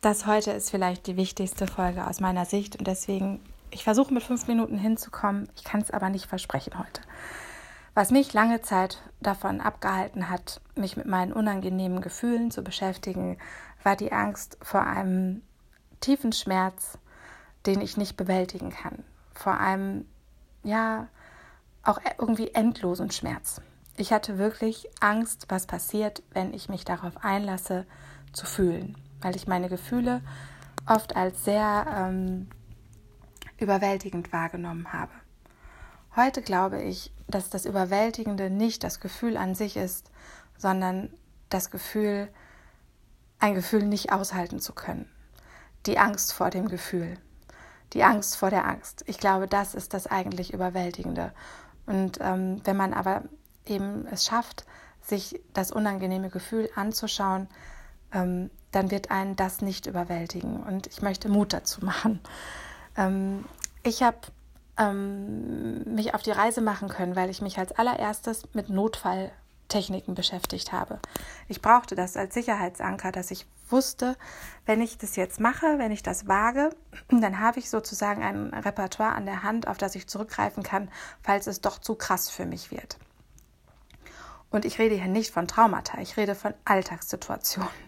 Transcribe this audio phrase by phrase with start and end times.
[0.00, 4.22] das heute ist vielleicht die wichtigste Folge aus meiner Sicht und deswegen, ich versuche mit
[4.22, 7.00] fünf Minuten hinzukommen, ich kann es aber nicht versprechen heute.
[7.94, 13.38] Was mich lange Zeit davon abgehalten hat, mich mit meinen unangenehmen Gefühlen zu beschäftigen,
[13.82, 15.42] war die Angst vor einem
[16.00, 16.96] tiefen Schmerz,
[17.66, 19.02] den ich nicht bewältigen kann.
[19.34, 20.04] Vor einem,
[20.62, 21.08] ja,
[21.82, 23.60] auch irgendwie endlosen Schmerz.
[23.96, 27.84] Ich hatte wirklich Angst, was passiert, wenn ich mich darauf einlasse,
[28.32, 30.22] zu fühlen, weil ich meine Gefühle
[30.86, 32.48] oft als sehr ähm,
[33.58, 35.12] überwältigend wahrgenommen habe.
[36.16, 40.10] Heute glaube ich, dass das Überwältigende nicht das Gefühl an sich ist,
[40.56, 41.12] sondern
[41.48, 42.28] das Gefühl,
[43.38, 45.08] ein Gefühl nicht aushalten zu können.
[45.86, 47.18] Die Angst vor dem Gefühl.
[47.92, 49.04] Die Angst vor der Angst.
[49.06, 51.32] Ich glaube, das ist das eigentlich Überwältigende.
[51.86, 53.22] Und ähm, wenn man aber
[53.64, 54.66] eben es schafft,
[55.00, 57.48] sich das unangenehme Gefühl anzuschauen,
[58.12, 60.62] ähm, dann wird einen das nicht überwältigen.
[60.62, 62.20] Und ich möchte Mut dazu machen.
[62.96, 63.44] Ähm,
[63.82, 64.18] ich habe
[64.78, 70.72] ähm, mich auf die Reise machen können, weil ich mich als allererstes mit Notfalltechniken beschäftigt
[70.72, 71.00] habe.
[71.48, 74.16] Ich brauchte das als Sicherheitsanker, dass ich wusste,
[74.66, 76.70] wenn ich das jetzt mache, wenn ich das wage,
[77.08, 80.90] dann habe ich sozusagen ein Repertoire an der Hand, auf das ich zurückgreifen kann,
[81.22, 82.98] falls es doch zu krass für mich wird.
[84.50, 87.87] Und ich rede hier nicht von Traumata, ich rede von Alltagssituationen.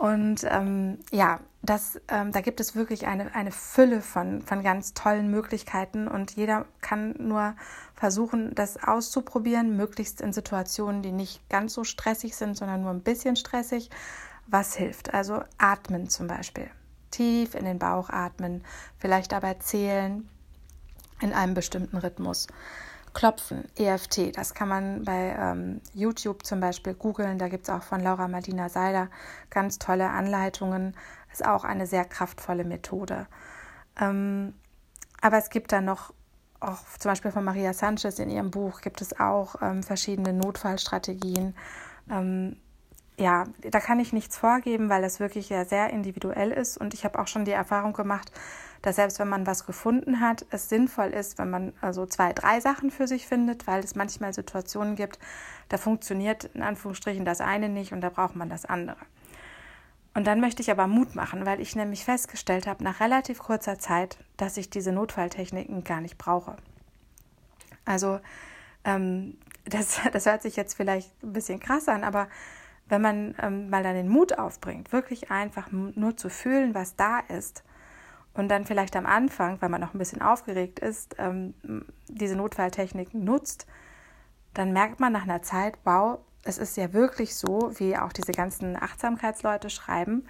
[0.00, 4.94] Und ähm, ja, das, ähm, da gibt es wirklich eine, eine Fülle von, von ganz
[4.94, 7.54] tollen Möglichkeiten und jeder kann nur
[7.96, 13.02] versuchen, das auszuprobieren, möglichst in Situationen, die nicht ganz so stressig sind, sondern nur ein
[13.02, 13.90] bisschen stressig.
[14.46, 15.12] Was hilft?
[15.12, 16.70] Also atmen zum Beispiel.
[17.10, 18.64] Tief in den Bauch atmen,
[18.96, 20.26] vielleicht dabei zählen
[21.20, 22.46] in einem bestimmten Rhythmus.
[23.12, 27.38] Klopfen, EFT, das kann man bei ähm, YouTube zum Beispiel googeln.
[27.38, 29.08] Da gibt es auch von Laura Madina Seiler
[29.50, 30.94] ganz tolle Anleitungen.
[31.32, 33.26] Ist auch eine sehr kraftvolle Methode.
[34.00, 34.54] Ähm,
[35.20, 36.12] aber es gibt da noch,
[36.60, 41.54] auch zum Beispiel von Maria Sanchez in ihrem Buch, gibt es auch ähm, verschiedene Notfallstrategien.
[43.20, 46.78] Ja, da kann ich nichts vorgeben, weil es wirklich ja sehr individuell ist.
[46.78, 48.32] Und ich habe auch schon die Erfahrung gemacht,
[48.80, 52.60] dass selbst wenn man was gefunden hat, es sinnvoll ist, wenn man also zwei, drei
[52.60, 55.18] Sachen für sich findet, weil es manchmal Situationen gibt,
[55.68, 58.96] da funktioniert in Anführungsstrichen das eine nicht und da braucht man das andere.
[60.14, 63.78] Und dann möchte ich aber Mut machen, weil ich nämlich festgestellt habe, nach relativ kurzer
[63.78, 66.56] Zeit, dass ich diese Notfalltechniken gar nicht brauche.
[67.84, 68.18] Also
[68.84, 72.26] ähm, das, das hört sich jetzt vielleicht ein bisschen krass an, aber
[72.90, 77.20] wenn man ähm, mal dann den Mut aufbringt, wirklich einfach nur zu fühlen, was da
[77.20, 77.64] ist,
[78.32, 81.54] und dann vielleicht am Anfang, weil man noch ein bisschen aufgeregt ist, ähm,
[82.08, 83.66] diese Notfalltechniken nutzt,
[84.54, 88.32] dann merkt man nach einer Zeit, wow, es ist ja wirklich so, wie auch diese
[88.32, 90.26] ganzen Achtsamkeitsleute schreiben,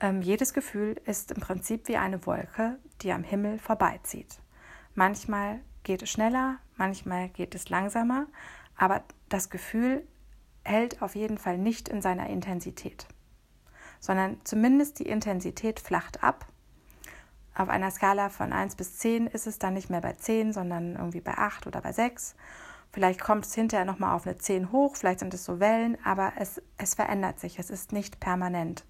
[0.00, 4.40] ähm, jedes Gefühl ist im Prinzip wie eine Wolke, die am Himmel vorbeizieht.
[4.94, 8.26] Manchmal geht es schneller, manchmal geht es langsamer,
[8.76, 10.06] aber das Gefühl
[10.64, 13.06] hält auf jeden Fall nicht in seiner Intensität,
[14.00, 16.46] sondern zumindest die Intensität flacht ab
[17.54, 20.96] auf einer Skala von 1 bis 10 ist es dann nicht mehr bei 10, sondern
[20.96, 22.34] irgendwie bei 8 oder bei 6.
[22.92, 26.32] Vielleicht kommt es hinterher nochmal auf eine 10 hoch, vielleicht sind es so Wellen, aber
[26.38, 28.84] es, es verändert sich, es ist nicht permanent.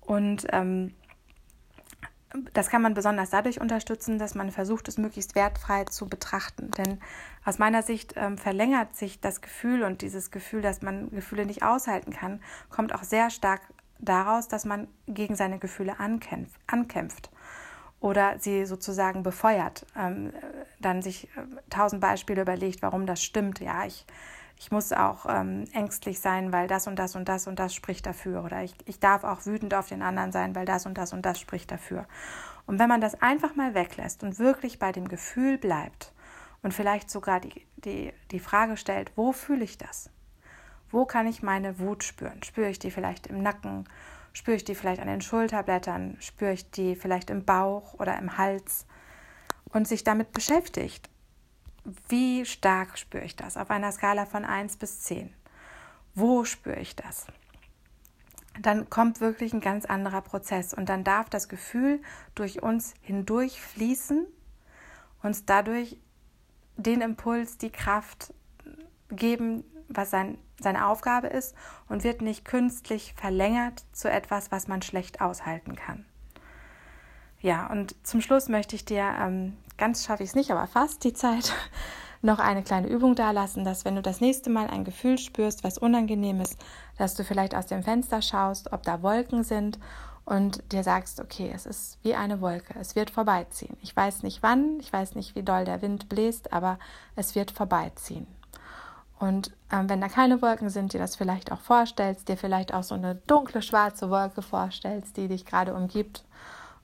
[0.00, 0.94] Und ähm,
[2.52, 6.70] das kann man besonders dadurch unterstützen, dass man versucht, es möglichst wertfrei zu betrachten.
[6.72, 7.00] Denn
[7.44, 11.62] aus meiner Sicht ähm, verlängert sich das Gefühl und dieses Gefühl, dass man Gefühle nicht
[11.62, 13.60] aushalten kann, kommt auch sehr stark
[13.98, 17.30] daraus, dass man gegen seine Gefühle ankämpft, ankämpft
[18.00, 20.32] oder sie sozusagen befeuert, ähm,
[20.80, 23.60] dann sich äh, tausend Beispiele überlegt, warum das stimmt.
[23.60, 24.04] Ja, ich,
[24.62, 28.06] ich muss auch ähm, ängstlich sein, weil das und das und das und das spricht
[28.06, 28.44] dafür.
[28.44, 31.26] Oder ich, ich darf auch wütend auf den anderen sein, weil das und das und
[31.26, 32.06] das spricht dafür.
[32.64, 36.12] Und wenn man das einfach mal weglässt und wirklich bei dem Gefühl bleibt
[36.62, 40.10] und vielleicht sogar die, die, die Frage stellt, wo fühle ich das?
[40.92, 42.40] Wo kann ich meine Wut spüren?
[42.44, 43.88] Spüre ich die vielleicht im Nacken?
[44.32, 46.18] Spüre ich die vielleicht an den Schulterblättern?
[46.20, 48.86] Spüre ich die vielleicht im Bauch oder im Hals?
[49.70, 51.10] Und sich damit beschäftigt.
[52.08, 53.56] Wie stark spüre ich das?
[53.56, 55.32] Auf einer Skala von 1 bis 10.
[56.14, 57.26] Wo spüre ich das?
[58.60, 62.02] Dann kommt wirklich ein ganz anderer Prozess und dann darf das Gefühl
[62.34, 64.26] durch uns hindurch fließen,
[65.22, 65.96] uns dadurch
[66.76, 68.34] den Impuls, die Kraft
[69.10, 71.54] geben, was sein, seine Aufgabe ist
[71.88, 76.04] und wird nicht künstlich verlängert zu etwas, was man schlecht aushalten kann.
[77.40, 81.02] Ja, und zum Schluss möchte ich dir, ähm, ganz schaffe ich es nicht, aber fast
[81.02, 81.52] die Zeit,
[82.22, 85.64] noch eine kleine Übung da lassen, dass wenn du das nächste Mal ein Gefühl spürst,
[85.64, 86.56] was unangenehm ist,
[86.98, 89.80] dass du vielleicht aus dem Fenster schaust, ob da Wolken sind
[90.24, 93.76] und dir sagst, okay, es ist wie eine Wolke, es wird vorbeiziehen.
[93.82, 96.78] Ich weiß nicht wann, ich weiß nicht, wie doll der Wind bläst, aber
[97.16, 98.28] es wird vorbeiziehen.
[99.18, 102.84] Und ähm, wenn da keine Wolken sind, dir das vielleicht auch vorstellst, dir vielleicht auch
[102.84, 106.22] so eine dunkle schwarze Wolke vorstellst, die dich gerade umgibt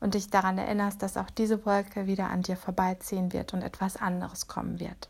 [0.00, 3.96] und dich daran erinnerst, dass auch diese Wolke wieder an dir vorbeiziehen wird und etwas
[3.96, 5.08] anderes kommen wird.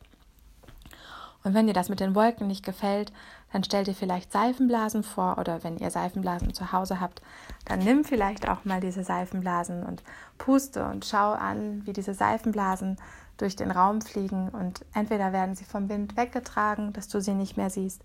[1.45, 3.13] Und wenn dir das mit den Wolken nicht gefällt,
[3.53, 7.23] dann stell dir vielleicht Seifenblasen vor oder wenn ihr Seifenblasen zu Hause habt,
[7.65, 10.03] dann nimm vielleicht auch mal diese Seifenblasen und
[10.37, 12.97] puste und schau an, wie diese Seifenblasen
[13.37, 17.57] durch den Raum fliegen und entweder werden sie vom Wind weggetragen, dass du sie nicht
[17.57, 18.03] mehr siehst,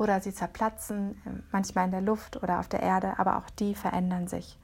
[0.00, 4.28] oder sie zerplatzen, manchmal in der Luft oder auf der Erde, aber auch die verändern
[4.28, 4.58] sich.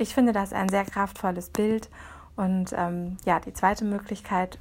[0.00, 1.90] Ich finde das ein sehr kraftvolles Bild
[2.34, 4.58] und ähm, ja, die zweite Möglichkeit,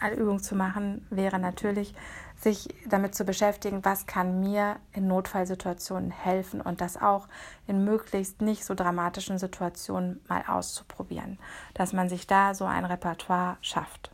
[0.00, 1.94] eine Übung zu machen, wäre natürlich,
[2.34, 7.28] sich damit zu beschäftigen, was kann mir in Notfallsituationen helfen und das auch
[7.68, 11.38] in möglichst nicht so dramatischen Situationen mal auszuprobieren,
[11.74, 14.11] dass man sich da so ein Repertoire schafft.